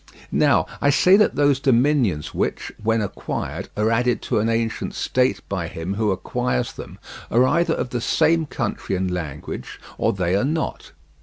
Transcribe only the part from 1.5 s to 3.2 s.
dominions which, when